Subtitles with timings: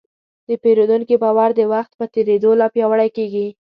[0.47, 3.47] د پیرودونکي باور د وخت په تېرېدو لا پیاوړی کېږي.